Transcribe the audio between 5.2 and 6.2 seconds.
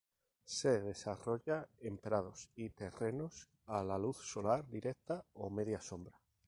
ó media sombra.